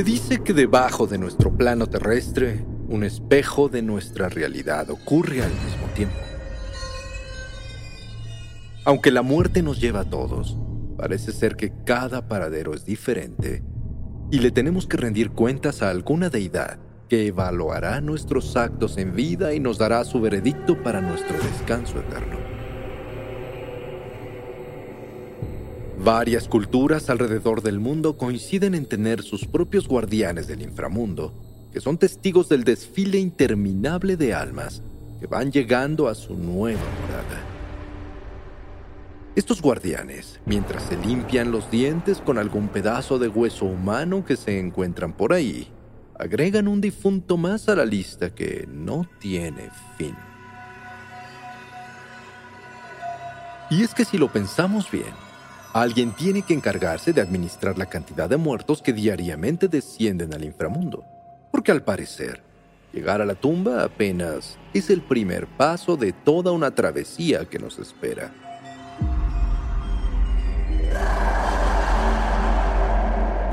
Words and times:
Se 0.00 0.04
dice 0.04 0.42
que 0.42 0.54
debajo 0.54 1.06
de 1.06 1.18
nuestro 1.18 1.54
plano 1.54 1.86
terrestre, 1.86 2.64
un 2.88 3.04
espejo 3.04 3.68
de 3.68 3.82
nuestra 3.82 4.30
realidad 4.30 4.88
ocurre 4.88 5.42
al 5.42 5.50
mismo 5.50 5.86
tiempo. 5.94 6.16
Aunque 8.86 9.10
la 9.10 9.20
muerte 9.20 9.62
nos 9.62 9.78
lleva 9.78 10.00
a 10.00 10.04
todos, 10.08 10.56
parece 10.96 11.32
ser 11.32 11.54
que 11.54 11.74
cada 11.84 12.28
paradero 12.28 12.72
es 12.72 12.86
diferente 12.86 13.62
y 14.30 14.38
le 14.38 14.50
tenemos 14.50 14.86
que 14.86 14.96
rendir 14.96 15.32
cuentas 15.32 15.82
a 15.82 15.90
alguna 15.90 16.30
deidad 16.30 16.78
que 17.10 17.26
evaluará 17.26 18.00
nuestros 18.00 18.56
actos 18.56 18.96
en 18.96 19.14
vida 19.14 19.52
y 19.52 19.60
nos 19.60 19.76
dará 19.76 20.02
su 20.06 20.18
veredicto 20.18 20.82
para 20.82 21.02
nuestro 21.02 21.36
descanso 21.36 21.98
eterno. 21.98 22.49
Varias 26.02 26.48
culturas 26.48 27.10
alrededor 27.10 27.60
del 27.60 27.78
mundo 27.78 28.16
coinciden 28.16 28.74
en 28.74 28.86
tener 28.86 29.22
sus 29.22 29.44
propios 29.44 29.86
guardianes 29.86 30.46
del 30.46 30.62
inframundo, 30.62 31.34
que 31.74 31.80
son 31.82 31.98
testigos 31.98 32.48
del 32.48 32.64
desfile 32.64 33.18
interminable 33.18 34.16
de 34.16 34.32
almas 34.32 34.82
que 35.20 35.26
van 35.26 35.52
llegando 35.52 36.08
a 36.08 36.14
su 36.14 36.34
nueva 36.36 36.80
morada. 37.02 37.44
Estos 39.36 39.60
guardianes, 39.60 40.40
mientras 40.46 40.84
se 40.84 40.96
limpian 40.96 41.52
los 41.52 41.70
dientes 41.70 42.22
con 42.22 42.38
algún 42.38 42.68
pedazo 42.68 43.18
de 43.18 43.28
hueso 43.28 43.66
humano 43.66 44.24
que 44.24 44.36
se 44.36 44.58
encuentran 44.58 45.12
por 45.12 45.34
ahí, 45.34 45.68
agregan 46.18 46.66
un 46.66 46.80
difunto 46.80 47.36
más 47.36 47.68
a 47.68 47.76
la 47.76 47.84
lista 47.84 48.34
que 48.34 48.66
no 48.66 49.06
tiene 49.18 49.68
fin. 49.98 50.16
Y 53.68 53.82
es 53.82 53.94
que 53.94 54.06
si 54.06 54.16
lo 54.16 54.32
pensamos 54.32 54.90
bien, 54.90 55.29
Alguien 55.72 56.10
tiene 56.10 56.42
que 56.42 56.52
encargarse 56.52 57.12
de 57.12 57.20
administrar 57.20 57.78
la 57.78 57.86
cantidad 57.86 58.28
de 58.28 58.36
muertos 58.36 58.82
que 58.82 58.92
diariamente 58.92 59.68
descienden 59.68 60.34
al 60.34 60.44
inframundo. 60.44 61.04
Porque 61.52 61.70
al 61.70 61.84
parecer, 61.84 62.42
llegar 62.92 63.20
a 63.20 63.24
la 63.24 63.36
tumba 63.36 63.84
apenas 63.84 64.58
es 64.74 64.90
el 64.90 65.00
primer 65.00 65.46
paso 65.46 65.96
de 65.96 66.12
toda 66.12 66.50
una 66.50 66.72
travesía 66.72 67.44
que 67.44 67.60
nos 67.60 67.78
espera. 67.78 68.32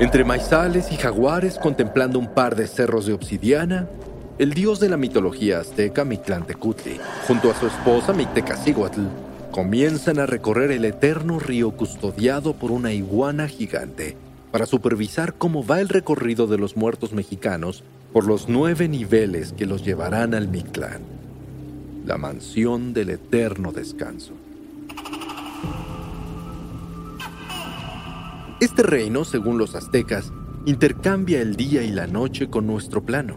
Entre 0.00 0.24
maizales 0.24 0.90
y 0.90 0.96
jaguares 0.96 1.56
contemplando 1.56 2.18
un 2.18 2.34
par 2.34 2.56
de 2.56 2.66
cerros 2.66 3.06
de 3.06 3.12
obsidiana, 3.12 3.88
el 4.38 4.54
dios 4.54 4.80
de 4.80 4.88
la 4.88 4.96
mitología 4.96 5.60
azteca 5.60 6.04
Mictlantecutli, 6.04 6.98
junto 7.28 7.50
a 7.50 7.54
su 7.54 7.68
esposa 7.68 8.12
Mictecacihuatl, 8.12 9.02
comienzan 9.50 10.18
a 10.18 10.26
recorrer 10.26 10.70
el 10.70 10.84
eterno 10.84 11.38
río 11.38 11.70
custodiado 11.72 12.54
por 12.54 12.70
una 12.70 12.92
iguana 12.92 13.48
gigante 13.48 14.16
para 14.52 14.66
supervisar 14.66 15.34
cómo 15.34 15.64
va 15.64 15.80
el 15.80 15.88
recorrido 15.88 16.46
de 16.46 16.58
los 16.58 16.76
muertos 16.76 17.12
mexicanos 17.12 17.84
por 18.12 18.26
los 18.26 18.48
nueve 18.48 18.88
niveles 18.88 19.52
que 19.52 19.66
los 19.66 19.84
llevarán 19.84 20.34
al 20.34 20.48
Mictlán, 20.48 21.02
la 22.06 22.18
mansión 22.18 22.92
del 22.92 23.10
eterno 23.10 23.72
descanso. 23.72 24.32
Este 28.60 28.82
reino, 28.82 29.24
según 29.24 29.58
los 29.58 29.74
aztecas, 29.74 30.32
intercambia 30.66 31.40
el 31.40 31.54
día 31.56 31.82
y 31.82 31.90
la 31.90 32.06
noche 32.06 32.48
con 32.48 32.66
nuestro 32.66 33.04
plano. 33.04 33.36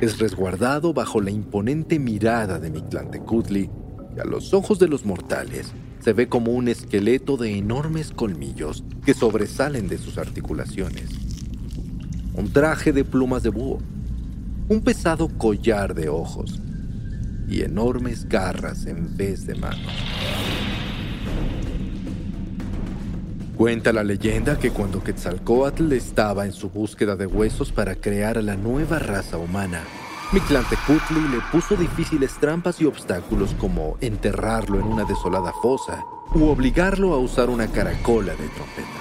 Es 0.00 0.18
resguardado 0.18 0.92
bajo 0.92 1.20
la 1.20 1.30
imponente 1.30 1.98
mirada 1.98 2.58
de 2.58 2.70
Mictlantecutli 2.70 3.70
a 4.18 4.24
los 4.24 4.52
ojos 4.54 4.78
de 4.78 4.88
los 4.88 5.04
mortales 5.04 5.72
se 6.00 6.12
ve 6.12 6.28
como 6.28 6.52
un 6.52 6.68
esqueleto 6.68 7.36
de 7.36 7.56
enormes 7.56 8.10
colmillos 8.10 8.82
que 9.04 9.14
sobresalen 9.14 9.88
de 9.88 9.98
sus 9.98 10.18
articulaciones. 10.18 11.10
Un 12.34 12.52
traje 12.52 12.92
de 12.92 13.04
plumas 13.04 13.42
de 13.42 13.50
búho, 13.50 13.78
un 14.68 14.80
pesado 14.80 15.28
collar 15.28 15.94
de 15.94 16.08
ojos 16.08 16.60
y 17.48 17.62
enormes 17.62 18.28
garras 18.28 18.86
en 18.86 19.16
vez 19.16 19.46
de 19.46 19.54
manos. 19.56 19.92
Cuenta 23.56 23.92
la 23.92 24.02
leyenda 24.02 24.58
que 24.58 24.70
cuando 24.70 25.04
Quetzalcoatl 25.04 25.92
estaba 25.92 26.46
en 26.46 26.52
su 26.52 26.70
búsqueda 26.70 27.14
de 27.14 27.26
huesos 27.26 27.72
para 27.72 27.94
crear 27.94 28.38
a 28.38 28.42
la 28.42 28.56
nueva 28.56 28.98
raza 28.98 29.36
humana, 29.36 29.82
Mictlantecutli 30.32 31.28
le 31.28 31.40
puso 31.50 31.74
difíciles 31.74 32.34
trampas 32.38 32.80
y 32.80 32.84
obstáculos 32.84 33.52
como 33.58 33.96
enterrarlo 34.00 34.78
en 34.78 34.84
una 34.84 35.04
desolada 35.04 35.52
fosa 35.52 36.04
u 36.32 36.44
obligarlo 36.44 37.14
a 37.14 37.18
usar 37.18 37.50
una 37.50 37.66
caracola 37.66 38.36
de 38.36 38.48
trompeta. 38.48 39.00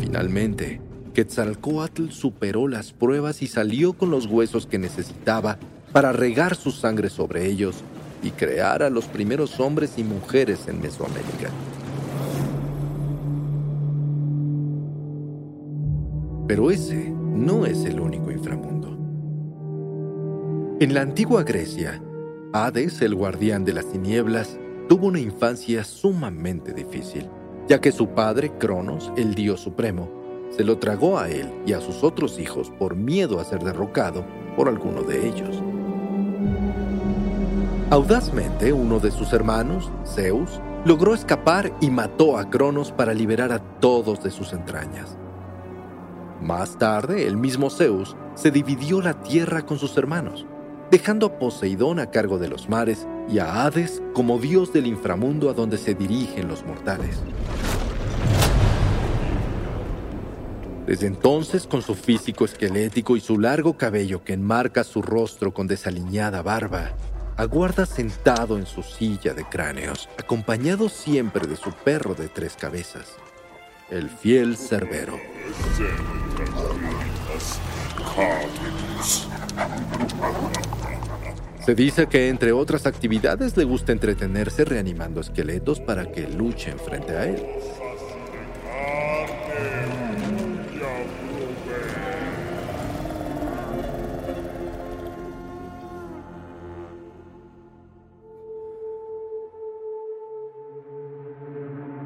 Finalmente, 0.00 0.80
Quetzalcoatl 1.12 2.08
superó 2.08 2.66
las 2.66 2.92
pruebas 2.92 3.42
y 3.42 3.46
salió 3.46 3.92
con 3.92 4.10
los 4.10 4.24
huesos 4.24 4.66
que 4.66 4.78
necesitaba 4.78 5.58
para 5.92 6.12
regar 6.12 6.56
su 6.56 6.70
sangre 6.70 7.10
sobre 7.10 7.46
ellos 7.46 7.84
y 8.22 8.30
crear 8.30 8.82
a 8.82 8.88
los 8.88 9.04
primeros 9.04 9.60
hombres 9.60 9.98
y 9.98 10.02
mujeres 10.02 10.66
en 10.66 10.80
Mesoamérica. 10.80 11.50
Pero 16.48 16.70
ese 16.70 17.10
no 17.10 17.64
es 17.64 17.84
el 17.84 18.00
único 18.00 18.29
En 20.80 20.94
la 20.94 21.02
antigua 21.02 21.42
Grecia, 21.42 22.02
Hades, 22.52 23.02
el 23.02 23.14
guardián 23.14 23.64
de 23.64 23.74
las 23.74 23.86
tinieblas, 23.86 24.58
tuvo 24.88 25.08
una 25.08 25.20
infancia 25.20 25.84
sumamente 25.84 26.72
difícil, 26.72 27.28
ya 27.68 27.80
que 27.80 27.92
su 27.92 28.08
padre, 28.08 28.50
Cronos, 28.58 29.12
el 29.16 29.34
dios 29.34 29.60
supremo, 29.60 30.10
se 30.50 30.64
lo 30.64 30.78
tragó 30.78 31.18
a 31.18 31.28
él 31.28 31.52
y 31.66 31.74
a 31.74 31.80
sus 31.80 32.02
otros 32.02 32.38
hijos 32.38 32.70
por 32.78 32.96
miedo 32.96 33.40
a 33.40 33.44
ser 33.44 33.62
derrocado 33.62 34.24
por 34.56 34.68
alguno 34.68 35.02
de 35.02 35.28
ellos. 35.28 35.62
Audazmente, 37.90 38.72
uno 38.72 39.00
de 39.00 39.10
sus 39.10 39.32
hermanos, 39.32 39.92
Zeus, 40.06 40.60
logró 40.84 41.14
escapar 41.14 41.76
y 41.80 41.90
mató 41.90 42.38
a 42.38 42.48
Cronos 42.48 42.90
para 42.90 43.12
liberar 43.12 43.52
a 43.52 43.58
todos 43.80 44.22
de 44.22 44.30
sus 44.30 44.52
entrañas. 44.52 45.18
Más 46.40 46.78
tarde, 46.78 47.26
el 47.26 47.36
mismo 47.36 47.68
Zeus 47.68 48.16
se 48.40 48.50
dividió 48.50 49.02
la 49.02 49.22
tierra 49.22 49.66
con 49.66 49.78
sus 49.78 49.94
hermanos, 49.98 50.46
dejando 50.90 51.26
a 51.26 51.38
Poseidón 51.38 51.98
a 51.98 52.10
cargo 52.10 52.38
de 52.38 52.48
los 52.48 52.70
mares 52.70 53.06
y 53.28 53.38
a 53.38 53.64
Hades 53.64 54.02
como 54.14 54.38
dios 54.38 54.72
del 54.72 54.86
inframundo 54.86 55.50
a 55.50 55.52
donde 55.52 55.76
se 55.76 55.94
dirigen 55.94 56.48
los 56.48 56.64
mortales. 56.64 57.18
Desde 60.86 61.06
entonces, 61.06 61.66
con 61.66 61.82
su 61.82 61.94
físico 61.94 62.46
esquelético 62.46 63.14
y 63.14 63.20
su 63.20 63.38
largo 63.38 63.76
cabello 63.76 64.24
que 64.24 64.32
enmarca 64.32 64.84
su 64.84 65.02
rostro 65.02 65.52
con 65.52 65.66
desaliñada 65.66 66.40
barba, 66.40 66.92
aguarda 67.36 67.84
sentado 67.84 68.56
en 68.56 68.64
su 68.64 68.82
silla 68.82 69.34
de 69.34 69.44
cráneos, 69.44 70.08
acompañado 70.18 70.88
siempre 70.88 71.46
de 71.46 71.56
su 71.56 71.72
perro 71.72 72.14
de 72.14 72.28
tres 72.28 72.56
cabezas, 72.58 73.16
el 73.90 74.08
fiel 74.08 74.56
Cerbero. 74.56 75.18
Se 81.64 81.74
dice 81.74 82.06
que 82.06 82.28
entre 82.28 82.52
otras 82.52 82.86
actividades 82.86 83.56
le 83.56 83.64
gusta 83.64 83.92
entretenerse 83.92 84.64
reanimando 84.64 85.20
esqueletos 85.20 85.78
para 85.78 86.10
que 86.10 86.26
luchen 86.26 86.78
frente 86.78 87.16
a 87.16 87.26
él. 87.26 87.42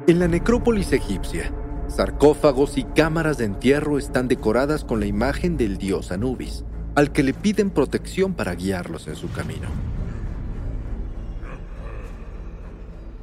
En 0.07 0.19
la 0.19 0.27
necrópolis 0.27 0.93
egipcia, 0.93 1.51
Sarcófagos 1.87 2.77
y 2.77 2.83
cámaras 2.83 3.37
de 3.37 3.45
entierro 3.45 3.97
están 3.97 4.27
decoradas 4.27 4.83
con 4.83 4.99
la 4.99 5.05
imagen 5.05 5.55
del 5.55 5.77
dios 5.77 6.11
Anubis, 6.11 6.65
al 6.95 7.11
que 7.11 7.23
le 7.23 7.33
piden 7.33 7.69
protección 7.69 8.33
para 8.33 8.55
guiarlos 8.55 9.07
en 9.07 9.15
su 9.15 9.31
camino. 9.31 9.67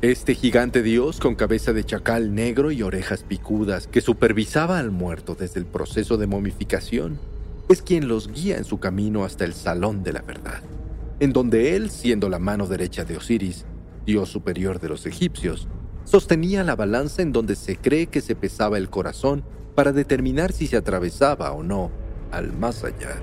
Este 0.01 0.35
gigante 0.35 0.83
dios 0.83 1.21
con 1.21 1.35
cabeza 1.35 1.73
de 1.73 1.85
chacal 1.85 2.35
negro 2.35 2.73
y 2.73 2.83
orejas 2.83 3.23
picudas 3.23 3.87
que 3.87 4.01
supervisaba 4.01 4.79
al 4.79 4.91
muerto 4.91 5.37
desde 5.37 5.61
el 5.61 5.67
proceso 5.67 6.17
de 6.17 6.27
momificación 6.27 7.21
es 7.69 7.83
quien 7.83 8.09
los 8.09 8.29
guía 8.29 8.57
en 8.57 8.65
su 8.65 8.81
camino 8.81 9.25
hasta 9.25 9.45
el 9.45 9.55
Salón 9.55 10.03
de 10.03 10.13
la 10.13 10.23
Verdad, 10.23 10.61
en 11.21 11.33
donde 11.33 11.77
él, 11.77 11.91
siendo 11.91 12.29
la 12.29 12.39
mano 12.39 12.67
derecha 12.67 13.05
de 13.05 13.17
Osiris, 13.17 13.65
dios 14.05 14.29
superior 14.29 14.81
de 14.81 14.89
los 14.89 15.07
egipcios, 15.07 15.69
sostenía 16.05 16.65
la 16.65 16.77
balanza 16.77 17.23
en 17.23 17.33
donde 17.33 17.57
se 17.57 17.77
cree 17.77 18.07
que 18.07 18.21
se 18.21 18.35
pesaba 18.35 18.79
el 18.79 18.91
corazón 18.91 19.45
para 19.75 19.93
determinar 19.93 20.53
si 20.53 20.67
se 20.67 20.77
atravesaba 20.77 21.53
o 21.53 21.63
no 21.63 21.91
al 22.31 22.53
más 22.53 22.85
allá. 22.85 23.21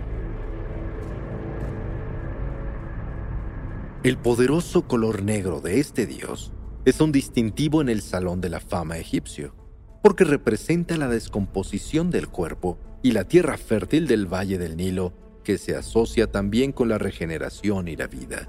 El 4.04 4.18
poderoso 4.18 4.88
color 4.88 5.24
negro 5.24 5.60
de 5.60 5.80
este 5.80 6.06
dios 6.06 6.54
es 6.86 7.02
un 7.02 7.12
distintivo 7.12 7.82
en 7.82 7.90
el 7.90 8.02
Salón 8.02 8.40
de 8.40 8.50
la 8.50 8.62
Fama 8.62 8.98
egipcio, 8.98 9.54
porque 10.02 10.24
representa 10.24 10.96
la 10.96 11.10
descomposición 11.10 12.10
del 12.10 12.30
cuerpo 12.30 12.78
y 13.04 13.12
la 13.12 13.26
tierra 13.26 13.58
fértil 13.58 14.08
del 14.08 14.26
Valle 14.26 14.58
del 14.58 14.78
Nilo, 14.78 15.14
que 15.44 15.58
se 15.58 15.76
asocia 15.76 16.28
también 16.32 16.72
con 16.72 16.88
la 16.88 16.98
regeneración 16.98 17.88
y 17.90 17.96
la 17.96 18.08
vida. 18.08 18.48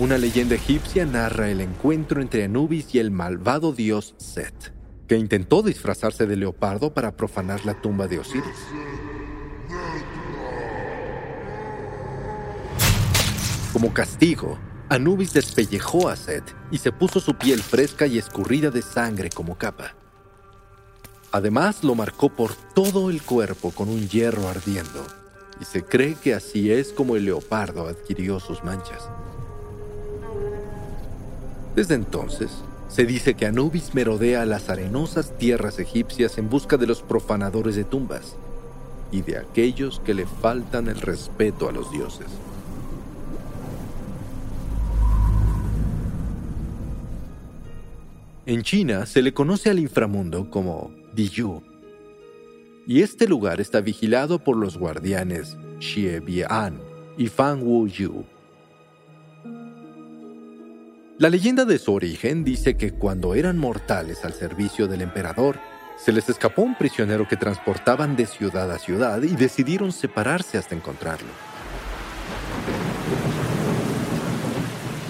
Una 0.00 0.18
leyenda 0.18 0.56
egipcia 0.56 1.06
narra 1.06 1.50
el 1.50 1.60
encuentro 1.60 2.20
entre 2.20 2.42
Anubis 2.42 2.92
y 2.96 2.98
el 2.98 3.12
malvado 3.12 3.72
dios 3.72 4.16
Set, 4.18 4.74
que 5.06 5.16
intentó 5.16 5.62
disfrazarse 5.62 6.26
de 6.26 6.36
leopardo 6.36 6.92
para 6.92 7.16
profanar 7.16 7.64
la 7.64 7.80
tumba 7.80 8.08
de 8.08 8.18
Osiris. 8.18 8.44
Como 13.72 13.94
castigo, 13.94 14.58
Anubis 14.88 15.32
despellejó 15.32 16.08
a 16.08 16.16
Set 16.16 16.42
y 16.72 16.78
se 16.78 16.90
puso 16.90 17.20
su 17.20 17.34
piel 17.34 17.62
fresca 17.62 18.08
y 18.08 18.18
escurrida 18.18 18.70
de 18.70 18.82
sangre 18.82 19.30
como 19.30 19.56
capa. 19.56 19.94
Además 21.30 21.84
lo 21.84 21.94
marcó 21.94 22.30
por 22.30 22.52
todo 22.74 23.10
el 23.10 23.22
cuerpo 23.22 23.70
con 23.70 23.88
un 23.88 24.08
hierro 24.08 24.48
ardiendo, 24.48 25.06
y 25.60 25.64
se 25.64 25.84
cree 25.84 26.16
que 26.16 26.34
así 26.34 26.72
es 26.72 26.92
como 26.92 27.14
el 27.14 27.26
leopardo 27.26 27.86
adquirió 27.86 28.40
sus 28.40 28.64
manchas. 28.64 29.08
Desde 31.74 31.94
entonces, 31.94 32.50
se 32.88 33.04
dice 33.04 33.34
que 33.34 33.46
Anubis 33.46 33.94
merodea 33.94 34.46
las 34.46 34.70
arenosas 34.70 35.36
tierras 35.36 35.80
egipcias 35.80 36.38
en 36.38 36.48
busca 36.48 36.76
de 36.76 36.86
los 36.86 37.02
profanadores 37.02 37.74
de 37.74 37.84
tumbas 37.84 38.36
y 39.10 39.22
de 39.22 39.38
aquellos 39.38 40.00
que 40.00 40.14
le 40.14 40.26
faltan 40.26 40.88
el 40.88 41.00
respeto 41.00 41.68
a 41.68 41.72
los 41.72 41.90
dioses. 41.90 42.28
En 48.46 48.62
China 48.62 49.06
se 49.06 49.22
le 49.22 49.32
conoce 49.32 49.70
al 49.70 49.78
inframundo 49.78 50.50
como 50.50 50.92
Diyu, 51.14 51.62
y 52.86 53.00
este 53.00 53.26
lugar 53.26 53.60
está 53.60 53.80
vigilado 53.80 54.38
por 54.38 54.56
los 54.56 54.76
guardianes 54.76 55.56
Xie 55.80 56.20
Bian 56.20 56.78
y 57.16 57.28
Fan 57.28 57.62
Wu 57.62 57.88
Yu. 57.88 58.24
La 61.16 61.30
leyenda 61.30 61.64
de 61.64 61.78
su 61.78 61.92
origen 61.92 62.42
dice 62.42 62.76
que 62.76 62.90
cuando 62.90 63.36
eran 63.36 63.56
mortales 63.56 64.24
al 64.24 64.32
servicio 64.32 64.88
del 64.88 65.00
emperador, 65.00 65.60
se 65.96 66.10
les 66.10 66.28
escapó 66.28 66.62
un 66.62 66.74
prisionero 66.74 67.28
que 67.28 67.36
transportaban 67.36 68.16
de 68.16 68.26
ciudad 68.26 68.68
a 68.72 68.80
ciudad 68.80 69.22
y 69.22 69.36
decidieron 69.36 69.92
separarse 69.92 70.58
hasta 70.58 70.74
encontrarlo. 70.74 71.28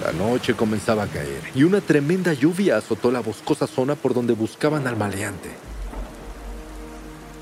La 0.05 0.11
noche 0.11 0.53
comenzaba 0.53 1.03
a 1.03 1.07
caer 1.07 1.41
y 1.55 1.63
una 1.63 1.81
tremenda 1.81 2.33
lluvia 2.33 2.77
azotó 2.77 3.09
la 3.09 3.21
boscosa 3.21 3.65
zona 3.65 3.95
por 3.95 4.13
donde 4.13 4.33
buscaban 4.33 4.85
al 4.85 4.97
maleante. 4.97 5.49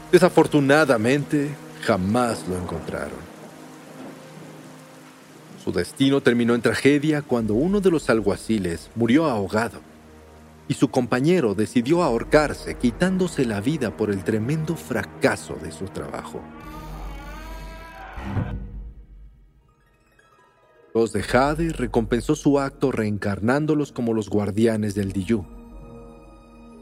Desafortunadamente, 0.09 1.53
jamás 1.81 2.47
lo 2.47 2.57
encontraron. 2.57 3.32
Su 5.63 5.71
destino 5.71 6.19
terminó 6.19 6.55
en 6.55 6.61
tragedia 6.61 7.21
cuando 7.21 7.53
uno 7.53 7.79
de 7.79 7.89
los 7.89 8.09
alguaciles 8.09 8.89
murió 8.95 9.27
ahogado 9.27 9.79
y 10.67 10.73
su 10.73 10.89
compañero 10.89 11.55
decidió 11.55 12.03
ahorcarse 12.03 12.75
quitándose 12.75 13.45
la 13.45 13.61
vida 13.61 13.95
por 13.95 14.09
el 14.09 14.25
tremendo 14.25 14.75
fracaso 14.75 15.55
de 15.63 15.71
su 15.71 15.85
trabajo. 15.85 16.41
Los 20.93 21.13
de 21.13 21.23
Jade 21.23 21.69
recompensó 21.69 22.35
su 22.35 22.59
acto 22.59 22.91
reencarnándolos 22.91 23.93
como 23.93 24.13
los 24.13 24.29
guardianes 24.29 24.95
del 24.95 25.13
Diyu. 25.13 25.45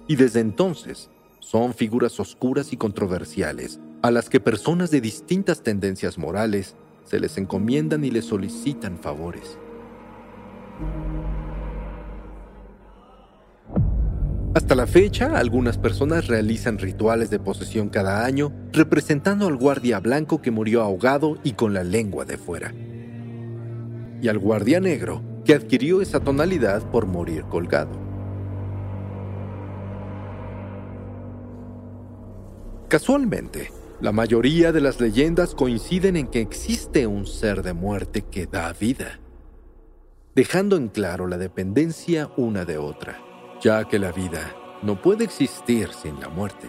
Y 0.07 0.15
desde 0.15 0.39
entonces 0.39 1.11
son 1.39 1.75
figuras 1.75 2.19
oscuras 2.19 2.73
y 2.73 2.77
controversiales 2.77 3.79
a 4.01 4.09
las 4.09 4.27
que 4.27 4.39
personas 4.39 4.89
de 4.89 5.01
distintas 5.01 5.61
tendencias 5.61 6.17
morales 6.17 6.75
se 7.03 7.19
les 7.19 7.37
encomiendan 7.37 8.03
y 8.03 8.11
les 8.11 8.25
solicitan 8.25 8.97
favores. 8.97 9.57
Hasta 14.53 14.75
la 14.75 14.85
fecha, 14.85 15.37
algunas 15.37 15.77
personas 15.77 16.27
realizan 16.27 16.77
rituales 16.77 17.29
de 17.29 17.39
posesión 17.39 17.89
cada 17.89 18.25
año 18.25 18.51
representando 18.73 19.47
al 19.47 19.55
guardia 19.55 19.99
blanco 19.99 20.41
que 20.41 20.51
murió 20.51 20.81
ahogado 20.81 21.37
y 21.43 21.53
con 21.53 21.73
la 21.73 21.83
lengua 21.83 22.25
de 22.25 22.37
fuera 22.37 22.73
y 24.21 24.27
al 24.27 24.37
guardia 24.37 24.79
negro, 24.79 25.21
que 25.43 25.55
adquirió 25.55 26.01
esa 26.01 26.19
tonalidad 26.19 26.83
por 26.91 27.07
morir 27.07 27.43
colgado. 27.45 27.99
Casualmente, 32.87 33.71
la 34.01 34.11
mayoría 34.11 34.71
de 34.71 34.81
las 34.81 34.99
leyendas 34.99 35.53
coinciden 35.53 36.15
en 36.15 36.25
que 36.25 36.41
existe 36.41 37.05
un 37.05 37.27
ser 37.27 37.61
de 37.61 37.73
muerte 37.73 38.23
que 38.23 38.47
da 38.47 38.73
vida, 38.73 39.19
dejando 40.33 40.75
en 40.75 40.87
claro 40.87 41.27
la 41.27 41.37
dependencia 41.37 42.31
una 42.35 42.65
de 42.65 42.79
otra, 42.79 43.21
ya 43.61 43.87
que 43.87 43.99
la 43.99 44.11
vida 44.11 44.55
no 44.81 44.99
puede 44.99 45.23
existir 45.23 45.89
sin 45.93 46.19
la 46.19 46.29
muerte. 46.29 46.67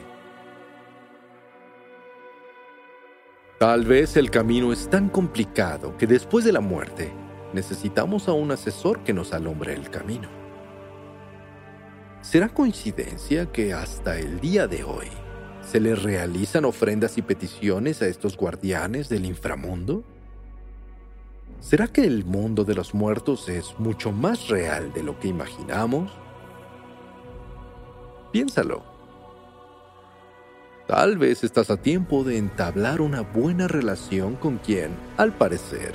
Tal 3.58 3.87
vez 3.87 4.19
el 4.19 4.31
camino 4.31 4.70
es 4.70 4.90
tan 4.90 5.08
complicado 5.08 5.96
que 5.96 6.06
después 6.06 6.44
de 6.44 6.52
la 6.52 6.61
muerte 6.61 7.14
necesitamos 7.55 8.29
a 8.29 8.32
un 8.32 8.51
asesor 8.51 9.05
que 9.05 9.15
nos 9.15 9.32
alumbre 9.32 9.72
el 9.72 9.89
camino. 9.89 10.29
¿Será 12.20 12.51
coincidencia 12.51 13.51
que 13.51 13.72
hasta 13.72 14.19
el 14.19 14.39
día 14.39 14.67
de 14.67 14.84
hoy 14.84 15.08
se 15.64 15.81
le 15.81 15.94
realizan 15.94 16.64
ofrendas 16.64 17.19
y 17.19 17.22
peticiones 17.22 18.02
a 18.02 18.06
estos 18.06 18.36
guardianes 18.36 19.08
del 19.08 19.24
inframundo? 19.24 20.04
¿Será 21.60 21.86
que 21.86 22.04
el 22.04 22.24
mundo 22.24 22.64
de 22.64 22.74
los 22.74 22.92
muertos 22.92 23.48
es 23.48 23.78
mucho 23.78 24.10
más 24.10 24.48
real 24.48 24.92
de 24.92 25.02
lo 25.02 25.19
que 25.20 25.28
imaginamos? 25.28 26.10
Piénsalo. 28.32 28.82
Tal 30.88 31.16
vez 31.16 31.44
estás 31.44 31.70
a 31.70 31.76
tiempo 31.76 32.24
de 32.24 32.36
entablar 32.36 33.00
una 33.00 33.20
buena 33.20 33.69
relación 33.69 34.34
con 34.34 34.58
quien, 34.58 34.90
al 35.16 35.32
parecer, 35.32 35.94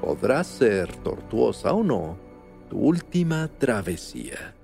podrá 0.00 0.42
ser 0.42 0.94
tortuosa 0.96 1.72
o 1.72 1.84
no 1.84 2.16
tu 2.68 2.78
última 2.78 3.48
travesía. 3.58 4.54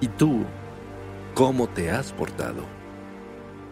¿Y 0.00 0.08
tú, 0.08 0.44
cómo 1.34 1.68
te 1.68 1.90
has 1.90 2.12
portado? 2.12 2.64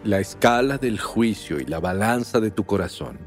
La 0.03 0.19
escala 0.19 0.77
del 0.77 0.99
juicio 0.99 1.59
y 1.59 1.65
la 1.65 1.79
balanza 1.79 2.39
de 2.39 2.51
tu 2.51 2.65
corazón 2.65 3.19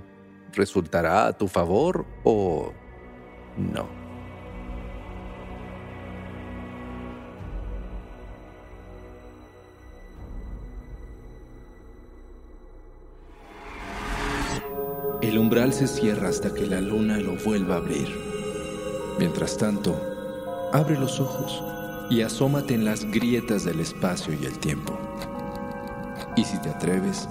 resultará 0.53 1.27
a 1.27 1.33
tu 1.33 1.49
favor 1.49 2.05
o 2.25 2.73
no. 3.57 4.05
El 15.23 15.39
umbral 15.39 15.73
se 15.73 15.87
cierra 15.87 16.29
hasta 16.29 16.53
que 16.53 16.67
la 16.67 16.81
luna 16.81 17.19
lo 17.19 17.37
vuelva 17.37 17.77
a 17.77 17.79
abrir. 17.79 18.09
Mientras 19.19 19.57
tanto, 19.57 19.99
abre 20.73 20.99
los 20.99 21.19
ojos 21.19 21.63
y 22.11 22.23
asómate 22.23 22.75
en 22.75 22.85
las 22.85 23.05
grietas 23.05 23.65
del 23.65 23.81
espacio 23.81 24.35
y 24.35 24.45
el 24.45 24.59
tiempo. 24.59 24.99
Y 26.37 26.45
si 26.45 26.59
te 26.59 26.71
atreves, 26.71 27.29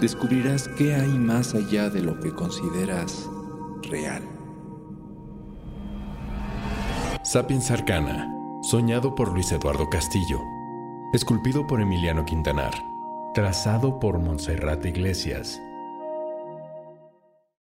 descubrirás 0.00 0.68
qué 0.68 0.94
hay 0.94 1.08
más 1.08 1.54
allá 1.54 1.90
de 1.90 2.02
lo 2.02 2.18
que 2.20 2.32
consideras 2.32 3.28
real. 3.82 4.22
Sapiens 7.24 7.70
Arcana, 7.70 8.32
soñado 8.62 9.14
por 9.14 9.32
Luis 9.32 9.50
Eduardo 9.52 9.88
Castillo, 9.88 10.40
esculpido 11.12 11.66
por 11.66 11.80
Emiliano 11.80 12.24
Quintanar, 12.24 12.74
trazado 13.34 13.98
por 13.98 14.18
Montserrat 14.18 14.84
Iglesias 14.84 15.60